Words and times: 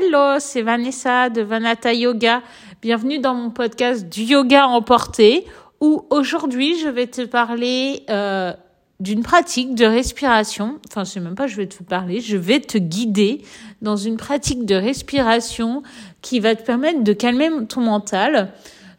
Hello, 0.00 0.38
c'est 0.38 0.62
Vanessa 0.62 1.28
de 1.28 1.42
Vanata 1.42 1.92
Yoga. 1.92 2.40
Bienvenue 2.82 3.18
dans 3.18 3.34
mon 3.34 3.50
podcast 3.50 4.08
du 4.08 4.22
yoga 4.22 4.68
emporté 4.68 5.44
où 5.80 6.04
aujourd'hui 6.10 6.78
je 6.78 6.88
vais 6.88 7.08
te 7.08 7.22
parler 7.22 8.04
euh, 8.08 8.52
d'une 9.00 9.24
pratique 9.24 9.74
de 9.74 9.84
respiration. 9.84 10.78
Enfin, 10.88 11.04
c'est 11.04 11.18
même 11.18 11.34
pas 11.34 11.48
je 11.48 11.56
vais 11.56 11.66
te 11.66 11.82
parler, 11.82 12.20
je 12.20 12.36
vais 12.36 12.60
te 12.60 12.78
guider 12.78 13.42
dans 13.82 13.96
une 13.96 14.18
pratique 14.18 14.64
de 14.64 14.76
respiration 14.76 15.82
qui 16.22 16.38
va 16.38 16.54
te 16.54 16.62
permettre 16.62 17.02
de 17.02 17.12
calmer 17.12 17.48
ton 17.68 17.80
mental. 17.80 18.52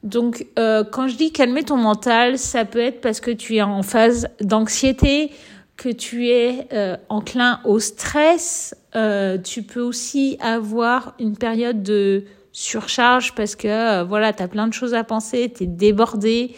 Donc, 0.03 0.47
euh, 0.57 0.83
quand 0.83 1.07
je 1.07 1.15
dis 1.15 1.31
calmer 1.31 1.63
ton 1.63 1.77
mental, 1.77 2.37
ça 2.37 2.65
peut 2.65 2.79
être 2.79 2.99
parce 2.99 3.21
que 3.21 3.31
tu 3.31 3.55
es 3.55 3.61
en 3.61 3.83
phase 3.83 4.27
d'anxiété, 4.41 5.31
que 5.77 5.87
tu 5.87 6.27
es 6.27 6.67
euh, 6.73 6.97
enclin 7.07 7.61
au 7.63 7.79
stress. 7.79 8.75
Euh, 8.95 9.37
tu 9.37 9.63
peux 9.63 9.81
aussi 9.81 10.37
avoir 10.41 11.13
une 11.19 11.37
période 11.37 11.83
de 11.83 12.25
surcharge 12.51 13.35
parce 13.35 13.55
que 13.55 13.67
euh, 13.67 14.03
voilà, 14.03 14.33
tu 14.33 14.41
as 14.41 14.47
plein 14.47 14.67
de 14.67 14.73
choses 14.73 14.93
à 14.93 15.03
penser, 15.03 15.51
tu 15.55 15.63
es 15.63 15.67
débordé 15.67 16.55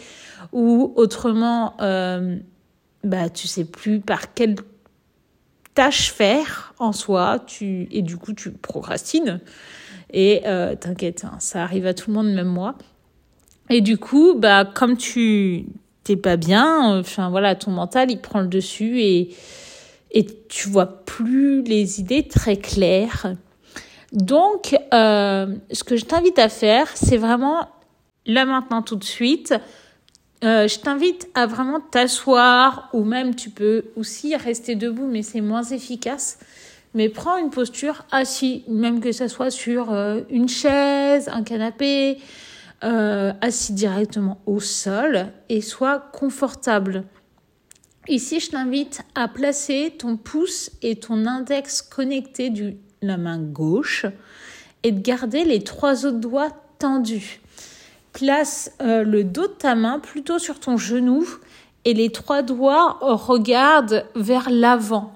ou 0.52 0.92
autrement 0.96 1.74
euh, 1.80 2.36
bah 3.04 3.28
tu 3.28 3.46
sais 3.46 3.64
plus 3.64 4.00
par 4.00 4.32
quelle 4.34 4.56
tâche 5.74 6.12
faire 6.12 6.74
en 6.78 6.92
soi, 6.92 7.40
tu 7.46 7.88
et 7.90 8.02
du 8.02 8.16
coup 8.16 8.32
tu 8.32 8.50
procrastines. 8.50 9.40
Et 10.12 10.42
euh, 10.46 10.74
t'inquiète, 10.74 11.24
hein, 11.24 11.36
ça 11.38 11.62
arrive 11.62 11.86
à 11.86 11.94
tout 11.94 12.10
le 12.10 12.16
monde, 12.16 12.32
même 12.34 12.48
moi. 12.48 12.74
Et 13.70 13.80
du 13.80 13.96
coup, 13.96 14.34
bah 14.34 14.66
comme 14.66 14.96
tu 14.96 15.64
t'es 16.04 16.16
pas 16.16 16.36
bien, 16.36 16.98
enfin 16.98 17.30
voilà, 17.30 17.54
ton 17.54 17.70
mental 17.70 18.10
il 18.10 18.20
prend 18.20 18.40
le 18.40 18.48
dessus 18.48 19.00
et 19.00 19.34
et 20.12 20.26
tu 20.48 20.68
vois 20.68 21.04
plus 21.04 21.62
les 21.62 22.00
idées 22.00 22.28
très 22.28 22.56
claires. 22.56 23.34
Donc, 24.12 24.76
euh, 24.92 25.46
ce 25.72 25.84
que 25.84 25.96
je 25.96 26.04
t'invite 26.04 26.38
à 26.38 26.50
faire, 26.50 26.86
c'est 26.94 27.16
vraiment 27.16 27.66
là 28.26 28.44
maintenant 28.44 28.82
tout 28.82 28.96
de 28.96 29.04
suite. 29.04 29.54
Euh, 30.44 30.68
je 30.68 30.78
t'invite 30.78 31.28
à 31.34 31.46
vraiment 31.46 31.80
t'asseoir 31.80 32.90
ou 32.92 33.04
même 33.04 33.34
tu 33.34 33.48
peux 33.48 33.84
aussi 33.96 34.36
rester 34.36 34.74
debout, 34.74 35.06
mais 35.06 35.22
c'est 35.22 35.40
moins 35.40 35.62
efficace. 35.62 36.38
Mais 36.94 37.08
prends 37.08 37.38
une 37.38 37.48
posture 37.48 38.04
assis, 38.10 38.64
même 38.68 39.00
que 39.00 39.12
ça 39.12 39.28
soit 39.28 39.50
sur 39.50 39.92
euh, 39.92 40.20
une 40.28 40.48
chaise, 40.48 41.30
un 41.32 41.42
canapé, 41.42 42.18
assis 43.40 43.74
directement 43.74 44.40
au 44.44 44.58
sol 44.58 45.28
et 45.48 45.60
sois 45.60 46.00
confortable. 46.00 47.04
Ici, 48.08 48.40
je 48.40 48.50
t'invite 48.50 49.02
à 49.14 49.28
placer 49.28 49.94
ton 49.96 50.16
pouce 50.16 50.72
et 50.82 50.96
ton 50.96 51.24
index 51.24 51.82
connectés 51.82 52.50
de 52.50 52.74
la 53.00 53.16
main 53.16 53.38
gauche 53.38 54.06
et 54.82 54.90
de 54.90 55.00
garder 55.00 55.44
les 55.44 55.62
trois 55.62 56.04
autres 56.04 56.18
doigts 56.18 56.50
tendus. 56.80 57.40
Place 58.12 58.72
euh, 58.82 59.04
le 59.04 59.22
dos 59.22 59.46
de 59.46 59.52
ta 59.52 59.76
main 59.76 60.00
plutôt 60.00 60.40
sur 60.40 60.58
ton 60.58 60.76
genou 60.76 61.24
et 61.84 61.94
les 61.94 62.10
trois 62.10 62.42
doigts 62.42 62.98
regardent 63.00 64.04
vers 64.16 64.50
l'avant. 64.50 65.12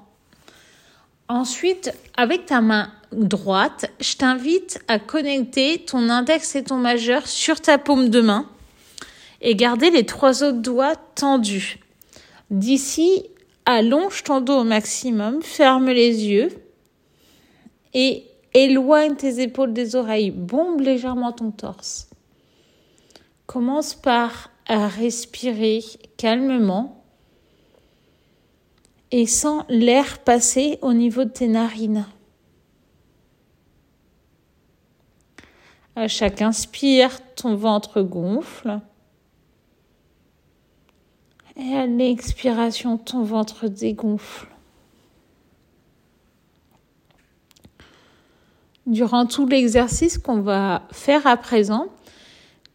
Ensuite, 1.27 1.93
avec 2.17 2.47
ta 2.47 2.61
main 2.61 2.93
droite, 3.11 3.91
je 4.01 4.15
t'invite 4.15 4.79
à 4.87 5.01
connecter 5.01 5.85
ton 5.85 6.09
index 6.09 6.55
et 6.55 6.63
ton 6.63 6.77
majeur 6.77 7.27
sur 7.27 7.61
ta 7.61 7.79
paume 7.79 8.11
de 8.11 8.21
main 8.21 8.47
et 9.41 9.57
garder 9.57 9.91
les 9.91 10.07
trois 10.07 10.45
autres 10.45 10.63
doigts 10.63 10.95
tendus. 11.17 11.81
D'ici, 12.51 13.25
allonge 13.65 14.23
ton 14.23 14.41
dos 14.41 14.61
au 14.61 14.65
maximum, 14.65 15.43
ferme 15.43 15.91
les 15.91 16.27
yeux 16.27 16.51
et 17.93 18.25
éloigne 18.55 19.17
tes 19.17 19.41
épaules 19.41 19.73
des 19.73 19.97
oreilles, 19.97 20.31
bombe 20.31 20.81
légèrement 20.81 21.33
ton 21.33 21.51
torse. 21.51 22.09
Commence 23.47 23.95
par 23.95 24.51
respirer 24.69 25.83
calmement 26.17 27.05
et 29.11 29.27
sens 29.27 29.65
l'air 29.69 30.19
passer 30.21 30.79
au 30.83 30.93
niveau 30.93 31.25
de 31.25 31.31
tes 31.31 31.49
narines. 31.49 32.07
À 35.95 36.09
chaque 36.09 36.43
inspire, 36.43 37.21
ton 37.35 37.55
ventre 37.57 38.03
gonfle. 38.03 38.81
Et 41.59 41.75
à 41.75 41.87
l'expiration, 41.87 42.99
ton 42.99 43.23
ventre 43.23 43.69
dégonfle. 43.69 44.49
Durant 48.87 49.27
tout 49.27 49.47
l'exercice 49.47 50.19
qu'on 50.19 50.41
va 50.41 50.87
faire 50.93 51.27
à 51.27 51.37
présent, 51.37 51.89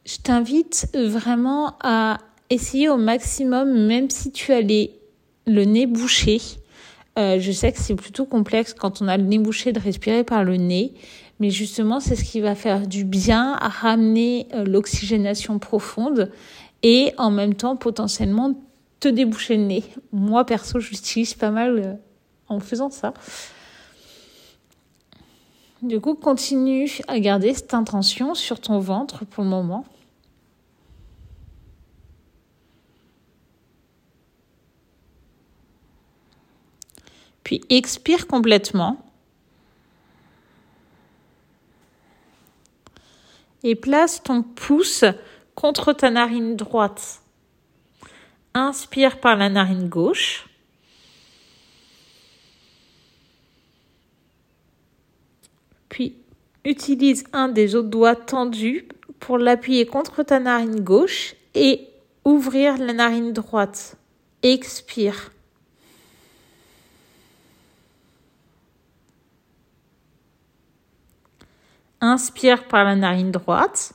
je 0.05 0.17
t'invite 0.17 0.89
vraiment 0.93 1.75
à 1.81 2.17
essayer 2.49 2.89
au 2.89 2.97
maximum, 2.97 3.85
même 3.87 4.09
si 4.09 4.31
tu 4.31 4.51
as 4.51 4.61
les, 4.61 4.99
le 5.45 5.63
nez 5.63 5.85
bouché. 5.85 6.41
Euh, 7.19 7.39
je 7.39 7.51
sais 7.51 7.71
que 7.71 7.79
c'est 7.79 7.95
plutôt 7.95 8.25
complexe 8.25 8.73
quand 8.73 9.01
on 9.01 9.07
a 9.07 9.15
le 9.15 9.23
nez 9.23 9.37
bouché 9.37 9.71
de 9.73 9.79
respirer 9.79 10.23
par 10.23 10.43
le 10.43 10.57
nez, 10.57 10.93
mais 11.39 11.49
justement, 11.49 11.99
c'est 11.99 12.15
ce 12.15 12.23
qui 12.23 12.41
va 12.41 12.55
faire 12.55 12.87
du 12.87 13.05
bien 13.05 13.53
à 13.59 13.69
ramener 13.69 14.47
euh, 14.53 14.65
l'oxygénation 14.65 15.59
profonde 15.59 16.31
et 16.83 17.13
en 17.17 17.31
même 17.31 17.53
temps 17.53 17.75
potentiellement 17.75 18.55
te 19.01 19.09
déboucher 19.09 19.57
le 19.57 19.63
nez. 19.63 19.83
Moi, 20.13 20.45
perso, 20.45 20.79
j'utilise 20.79 21.33
pas 21.33 21.51
mal 21.51 21.77
euh, 21.77 21.93
en 22.47 22.61
faisant 22.61 22.89
ça. 22.89 23.13
Du 25.81 25.99
coup, 25.99 26.15
continue 26.15 26.89
à 27.09 27.19
garder 27.19 27.53
cette 27.53 27.73
intention 27.73 28.33
sur 28.35 28.61
ton 28.61 28.79
ventre 28.79 29.25
pour 29.25 29.43
le 29.43 29.49
moment. 29.49 29.83
Puis 37.43 37.61
expire 37.69 38.27
complètement. 38.27 38.97
et 43.63 43.75
place 43.75 44.23
ton 44.23 44.43
pouce 44.43 45.05
contre 45.55 45.93
ta 45.93 46.09
narine 46.09 46.55
droite. 46.55 47.20
Inspire 48.53 49.19
par 49.19 49.37
la 49.37 49.49
narine 49.49 49.87
gauche. 49.87 50.47
Puis 55.89 56.15
utilise 56.65 57.25
un 57.33 57.47
des 57.47 57.75
autres 57.75 57.89
doigts 57.89 58.15
tendus 58.15 58.87
pour 59.19 59.37
l'appuyer 59.37 59.85
contre 59.85 60.23
ta 60.23 60.39
narine 60.39 60.81
gauche 60.81 61.35
et 61.53 61.87
ouvrir 62.25 62.77
la 62.77 62.93
narine 62.93 63.33
droite. 63.33 63.95
Expire. 64.43 65.31
Inspire 72.01 72.67
par 72.67 72.83
la 72.83 72.95
narine 72.95 73.31
droite. 73.31 73.93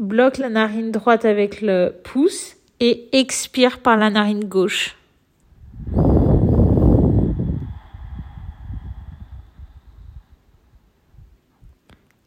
Bloque 0.00 0.38
la 0.38 0.48
narine 0.48 0.92
droite 0.92 1.24
avec 1.24 1.60
le 1.60 1.94
pouce 2.04 2.56
et 2.80 3.08
expire 3.18 3.80
par 3.80 3.96
la 3.96 4.10
narine 4.10 4.44
gauche. 4.44 4.96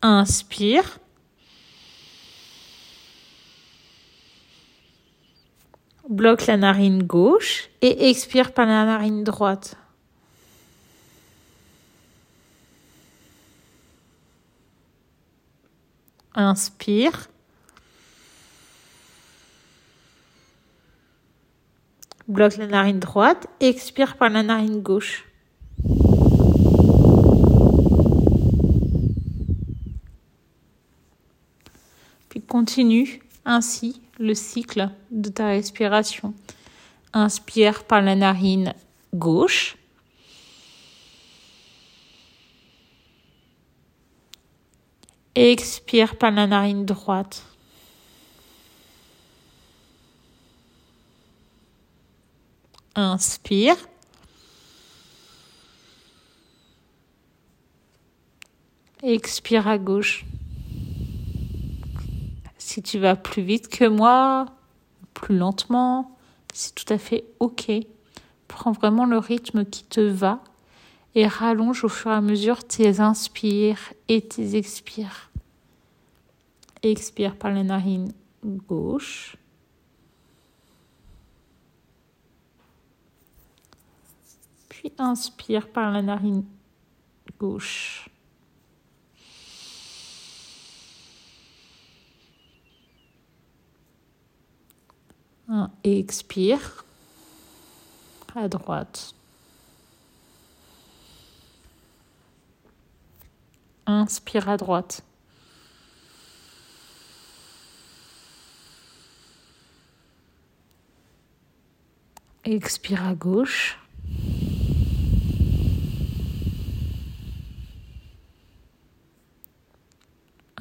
Inspire. 0.01 0.99
bloque 6.11 6.45
la 6.45 6.57
narine 6.57 7.03
gauche 7.03 7.69
et 7.81 8.09
expire 8.09 8.53
par 8.53 8.65
la 8.65 8.85
narine 8.85 9.23
droite. 9.23 9.75
Inspire. 16.35 17.30
Bloque 22.31 22.55
la 22.55 22.67
narine 22.67 22.99
droite, 22.99 23.47
expire 23.59 24.15
par 24.15 24.29
la 24.29 24.41
narine 24.41 24.81
gauche. 24.81 25.25
Puis 32.29 32.39
continue 32.39 33.21
ainsi 33.43 34.01
le 34.17 34.33
cycle 34.33 34.91
de 35.11 35.27
ta 35.27 35.47
respiration. 35.47 36.33
Inspire 37.11 37.83
par 37.83 38.01
la 38.01 38.15
narine 38.15 38.75
gauche. 39.13 39.75
Expire 45.35 46.15
par 46.15 46.31
la 46.31 46.47
narine 46.47 46.85
droite. 46.85 47.50
Inspire. 52.95 53.75
Expire 59.03 59.67
à 59.67 59.77
gauche. 59.77 60.25
Si 62.57 62.81
tu 62.81 62.99
vas 62.99 63.15
plus 63.15 63.41
vite 63.41 63.67
que 63.67 63.85
moi, 63.85 64.45
plus 65.13 65.37
lentement, 65.37 66.17
c'est 66.53 66.75
tout 66.75 66.93
à 66.93 66.97
fait 66.97 67.25
OK. 67.39 67.71
Prends 68.47 68.71
vraiment 68.71 69.05
le 69.05 69.17
rythme 69.17 69.65
qui 69.65 69.83
te 69.83 70.01
va 70.01 70.43
et 71.15 71.27
rallonge 71.27 71.83
au 71.83 71.89
fur 71.89 72.11
et 72.11 72.15
à 72.15 72.21
mesure 72.21 72.63
tes 72.63 72.99
inspires 72.99 73.93
et 74.07 74.21
tes 74.21 74.55
expires. 74.55 75.31
Expire 76.83 77.35
par 77.35 77.51
les 77.51 77.63
narines 77.63 78.11
gauche. 78.43 79.37
Inspire 84.97 85.67
par 85.69 85.91
la 85.91 86.01
narine 86.01 86.43
gauche. 87.39 88.09
Expire 95.83 96.85
à 98.35 98.47
droite. 98.47 99.13
Inspire 103.85 104.47
à 104.47 104.57
droite. 104.57 105.03
Expire 112.45 113.05
à 113.05 113.13
gauche. 113.13 113.80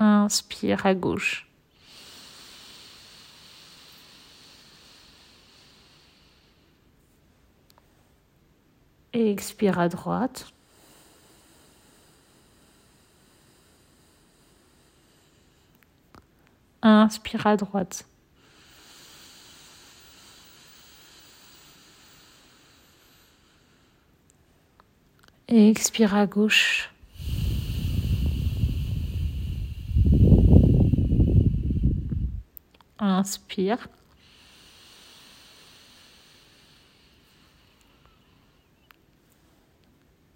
Inspire 0.00 0.86
à 0.86 0.94
gauche. 0.94 1.46
Et 9.12 9.30
expire 9.30 9.78
à 9.78 9.88
droite. 9.88 10.52
Inspire 16.82 17.46
à 17.46 17.56
droite. 17.56 18.06
Et 25.48 25.68
expire 25.70 26.14
à 26.14 26.26
gauche. 26.26 26.89
Inspire. 33.20 33.86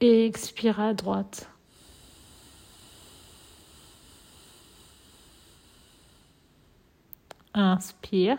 Et 0.03 0.27
expire 0.27 0.81
à 0.81 0.93
droite. 0.93 1.49
Inspire. 7.55 8.37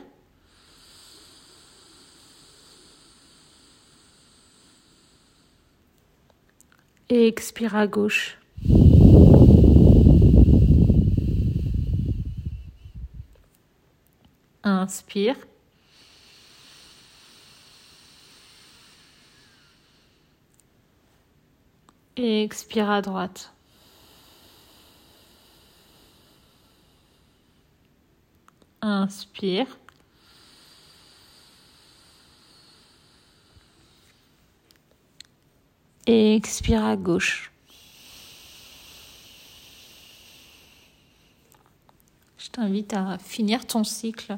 Et 7.10 7.28
expire 7.28 7.76
à 7.76 7.88
gauche. 7.88 8.38
Inspire. 14.66 15.36
Et 22.18 22.44
expire 22.44 22.90
à 22.90 23.02
droite. 23.04 23.54
Inspire. 28.82 29.68
Et 36.08 36.36
expire 36.36 36.86
à 36.86 36.96
gauche. 36.96 37.52
Je 42.40 42.50
t'invite 42.50 42.94
à 42.94 43.20
finir 43.20 43.68
ton 43.68 43.84
cycle 43.84 44.38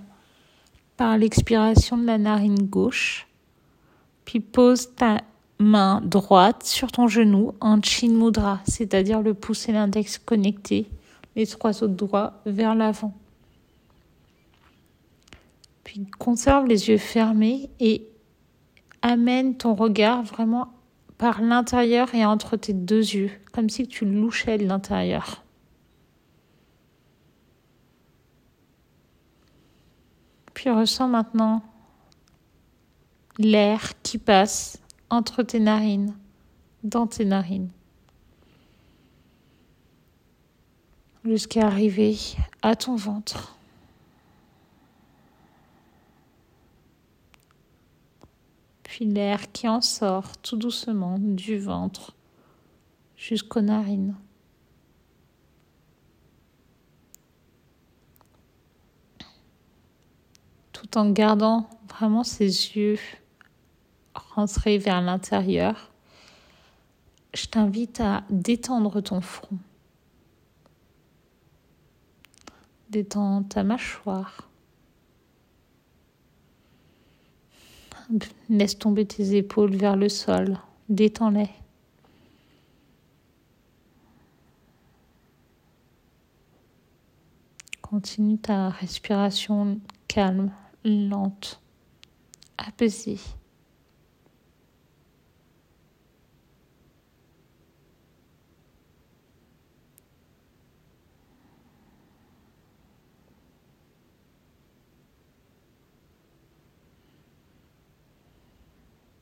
par 0.97 1.17
l'expiration 1.17 1.97
de 1.97 2.05
la 2.05 2.17
narine 2.17 2.67
gauche. 2.67 3.27
Puis 4.25 4.39
pose 4.39 4.93
ta 4.95 5.21
main 5.59 6.01
droite 6.03 6.63
sur 6.63 6.91
ton 6.91 7.07
genou 7.07 7.53
en 7.61 7.81
chin 7.81 8.09
mudra, 8.09 8.59
c'est-à-dire 8.67 9.21
le 9.21 9.33
pouce 9.33 9.69
et 9.69 9.71
l'index 9.71 10.17
connectés, 10.17 10.89
les 11.35 11.47
trois 11.47 11.83
autres 11.83 11.93
doigts 11.93 12.33
vers 12.45 12.75
l'avant. 12.75 13.13
Puis 15.83 16.05
conserve 16.19 16.67
les 16.67 16.89
yeux 16.89 16.97
fermés 16.97 17.69
et 17.79 18.07
amène 19.01 19.55
ton 19.55 19.73
regard 19.73 20.23
vraiment 20.23 20.67
par 21.17 21.41
l'intérieur 21.41 22.13
et 22.13 22.25
entre 22.25 22.57
tes 22.57 22.73
deux 22.73 23.13
yeux, 23.13 23.31
comme 23.53 23.69
si 23.69 23.87
tu 23.87 24.05
louchais 24.05 24.57
de 24.57 24.65
l'intérieur. 24.65 25.43
Puis 30.57 30.71
ressens 30.71 31.07
maintenant 31.07 31.61
l'air 33.37 34.01
qui 34.01 34.17
passe 34.17 34.81
entre 35.11 35.43
tes 35.43 35.59
narines, 35.59 36.15
dans 36.83 37.05
tes 37.05 37.25
narines, 37.25 37.69
jusqu'à 41.23 41.67
arriver 41.67 42.17
à 42.63 42.75
ton 42.75 42.95
ventre. 42.95 43.53
puis 48.83 49.05
l'air 49.05 49.51
qui 49.51 49.67
en 49.67 49.81
sort 49.81 50.37
tout 50.37 50.57
doucement 50.57 51.19
du 51.19 51.59
ventre 51.59 52.15
jusqu'aux 53.15 53.61
narines. 53.61 54.15
En 60.95 61.11
gardant 61.11 61.69
vraiment 61.89 62.23
ses 62.23 62.45
yeux 62.45 62.97
rentrés 64.15 64.79
vers 64.79 64.99
l'intérieur, 64.99 65.91
je 67.35 67.45
t'invite 67.45 67.99
à 67.99 68.23
détendre 68.31 68.99
ton 69.01 69.21
front. 69.21 69.59
Détends 72.89 73.43
ta 73.43 73.63
mâchoire. 73.63 74.49
Laisse 78.49 78.79
tomber 78.79 79.05
tes 79.05 79.35
épaules 79.35 79.75
vers 79.75 79.97
le 79.97 80.09
sol. 80.09 80.57
Détends-les. 80.89 81.49
Continue 87.81 88.39
ta 88.39 88.69
respiration 88.69 89.79
calme, 90.07 90.51
lente, 90.87 91.61
apaisée. 92.57 93.19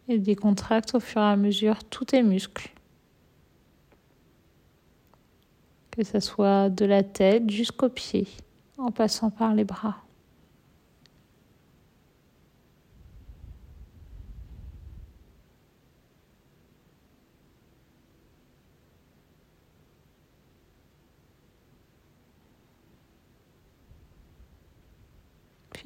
et 0.07 0.19
décontracte 0.19 0.95
au 0.95 0.99
fur 0.99 1.21
et 1.21 1.25
à 1.25 1.35
mesure 1.35 1.83
tous 1.83 2.05
tes 2.05 2.21
muscles. 2.21 2.71
Que 5.91 6.03
ce 6.03 6.19
soit 6.19 6.69
de 6.69 6.85
la 6.85 7.03
tête 7.03 7.49
jusqu'aux 7.49 7.89
pieds, 7.89 8.27
en 8.77 8.91
passant 8.91 9.31
par 9.31 9.55
les 9.55 9.63
bras. 9.63 10.04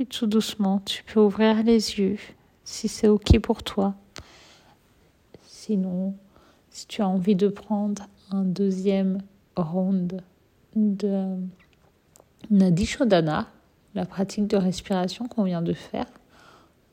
Tout 0.07 0.27
doucement, 0.27 0.79
tu 0.85 1.03
peux 1.03 1.19
ouvrir 1.19 1.61
les 1.63 1.99
yeux 1.99 2.17
si 2.63 2.87
c'est 2.87 3.09
OK 3.09 3.37
pour 3.39 3.63
toi. 3.63 3.95
Sinon, 5.43 6.15
si 6.69 6.87
tu 6.87 7.01
as 7.01 7.07
envie 7.07 7.35
de 7.35 7.49
prendre 7.49 8.03
un 8.31 8.43
deuxième 8.43 9.21
ronde 9.57 10.23
de 10.75 11.35
Nadi 12.49 12.85
Shodhana, 12.85 13.49
la 13.93 14.05
pratique 14.05 14.47
de 14.47 14.55
respiration 14.55 15.27
qu'on 15.27 15.43
vient 15.43 15.61
de 15.61 15.73
faire, 15.73 16.05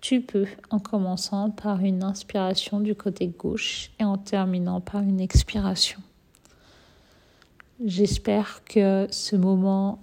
tu 0.01 0.21
peux 0.21 0.47
en 0.71 0.81
commençant 0.81 1.51
par 1.51 1.81
une 1.81 2.03
inspiration 2.03 2.81
du 2.81 2.95
côté 2.95 3.29
gauche 3.29 3.93
et 4.01 4.05
en 4.05 4.19
terminant 4.19 4.81
par 4.81 5.03
une 5.03 5.21
expiration. 5.21 6.01
J'espère 7.85 8.63
que 8.65 9.07
ce 9.11 9.37
moment 9.37 10.01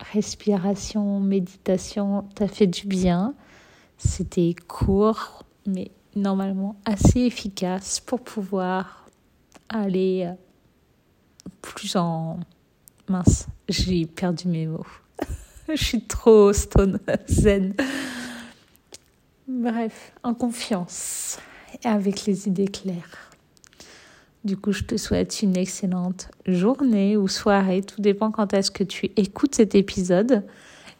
respiration, 0.00 1.20
méditation 1.20 2.22
t'a 2.34 2.48
fait 2.48 2.66
du 2.66 2.86
bien. 2.86 3.34
C'était 3.98 4.54
court, 4.66 5.44
mais 5.66 5.90
normalement 6.16 6.76
assez 6.84 7.20
efficace 7.20 8.00
pour 8.00 8.20
pouvoir 8.20 9.08
aller 9.68 10.30
plus 11.62 11.96
en... 11.96 12.40
Mince, 13.08 13.48
j'ai 13.68 14.06
perdu 14.06 14.48
mes 14.48 14.66
mots. 14.66 14.86
Je 15.68 15.82
suis 15.82 16.02
trop 16.02 16.52
stone 16.52 16.98
zen. 17.28 17.74
Bref, 19.46 20.12
en 20.22 20.32
confiance 20.32 21.38
et 21.82 21.86
avec 21.86 22.24
les 22.24 22.48
idées 22.48 22.68
claires. 22.68 23.30
Du 24.44 24.58
coup, 24.58 24.72
je 24.72 24.82
te 24.84 24.98
souhaite 24.98 25.40
une 25.42 25.56
excellente 25.56 26.28
journée 26.46 27.16
ou 27.16 27.28
soirée, 27.28 27.80
tout 27.80 28.02
dépend 28.02 28.30
quand 28.30 28.52
est-ce 28.52 28.70
que 28.70 28.84
tu 28.84 29.10
écoutes 29.16 29.54
cet 29.54 29.74
épisode. 29.74 30.42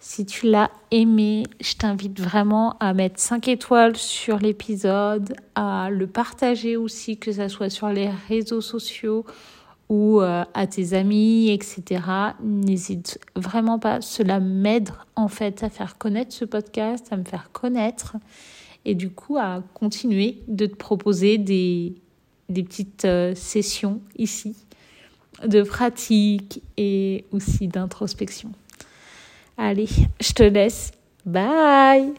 Si 0.00 0.24
tu 0.24 0.46
l'as 0.46 0.70
aimé, 0.90 1.44
je 1.60 1.74
t'invite 1.74 2.18
vraiment 2.20 2.76
à 2.80 2.94
mettre 2.94 3.20
5 3.20 3.48
étoiles 3.48 3.96
sur 3.96 4.38
l'épisode, 4.38 5.34
à 5.54 5.90
le 5.90 6.06
partager 6.06 6.78
aussi, 6.78 7.18
que 7.18 7.32
ce 7.32 7.48
soit 7.48 7.68
sur 7.68 7.88
les 7.88 8.08
réseaux 8.28 8.62
sociaux 8.62 9.26
ou 9.90 10.22
euh, 10.22 10.44
à 10.54 10.66
tes 10.66 10.94
amis, 10.94 11.50
etc. 11.50 12.02
N'hésite 12.42 13.18
vraiment 13.36 13.78
pas. 13.78 14.00
Cela 14.00 14.40
m'aide 14.40 14.88
en 15.16 15.28
fait 15.28 15.62
à 15.62 15.68
faire 15.68 15.98
connaître 15.98 16.32
ce 16.32 16.46
podcast, 16.46 17.08
à 17.10 17.18
me 17.18 17.24
faire 17.24 17.50
connaître 17.52 18.16
et 18.86 18.94
du 18.94 19.10
coup 19.10 19.36
à 19.36 19.62
continuer 19.74 20.42
de 20.48 20.66
te 20.66 20.76
proposer 20.76 21.38
des, 21.38 21.94
des 22.54 22.62
petites 22.62 23.04
euh, 23.04 23.34
sessions 23.34 24.00
ici 24.16 24.56
de 25.46 25.62
pratique 25.62 26.62
et 26.76 27.24
aussi 27.32 27.68
d'introspection. 27.68 28.52
Allez, 29.58 29.88
je 30.20 30.32
te 30.32 30.42
laisse. 30.42 30.92
Bye 31.26 32.14